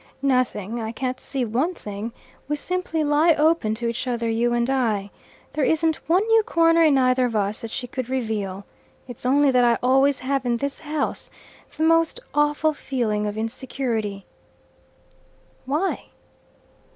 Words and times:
"Nothing. 0.23 0.81
I 0.81 0.91
can't 0.91 1.19
see 1.19 1.45
one 1.45 1.75
thing. 1.75 2.11
We 2.47 2.55
simply 2.55 3.03
lie 3.03 3.35
open 3.35 3.75
to 3.75 3.87
each 3.87 4.07
other, 4.07 4.27
you 4.27 4.51
and 4.51 4.67
I. 4.67 5.11
There 5.53 5.63
isn't 5.63 5.97
one 6.09 6.25
new 6.25 6.41
corner 6.41 6.81
in 6.83 6.97
either 6.97 7.25
of 7.25 7.35
us 7.35 7.61
that 7.61 7.69
she 7.69 7.85
could 7.85 8.09
reveal. 8.09 8.65
It's 9.07 9.27
only 9.27 9.51
that 9.51 9.63
I 9.63 9.77
always 9.83 10.21
have 10.21 10.43
in 10.43 10.57
this 10.57 10.79
house 10.79 11.29
the 11.77 11.83
most 11.83 12.19
awful 12.33 12.73
feeling 12.73 13.27
of 13.27 13.37
insecurity." 13.37 14.25
"Why?" 15.67 16.05